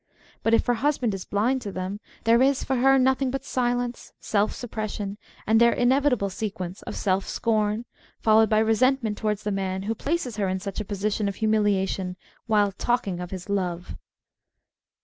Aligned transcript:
But 0.41 0.55
if 0.55 0.65
her 0.65 0.73
husband 0.73 1.13
is 1.13 1.25
blind 1.25 1.61
to 1.61 1.71
them 1.71 1.99
there 2.23 2.41
is 2.41 2.63
for 2.63 2.77
her 2.77 2.97
nothing 2.97 3.29
but 3.29 3.45
silence, 3.45 4.13
self 4.19 4.51
suppression, 4.51 5.19
and 5.45 5.61
their 5.61 5.73
inevitable 5.73 6.31
sequence 6.31 6.81
of 6.81 6.95
self 6.95 7.27
scorn, 7.27 7.85
followed 8.19 8.49
by 8.49 8.57
resentment 8.57 9.19
to 9.19 9.25
Woman's 9.25 9.43
"Contrariness" 9.43 9.61
^^ 9.61 9.61
wards 9.61 9.77
the 9.77 9.77
man 9.77 9.83
who 9.87 9.93
places 10.03 10.37
her 10.37 10.49
in 10.49 10.59
such 10.59 10.79
a 10.81 10.85
position 10.85 11.29
of 11.29 11.35
humiUation 11.35 12.15
while 12.47 12.71
talking 12.71 13.19
of 13.19 13.29
his" 13.29 13.47
love." 13.61 13.95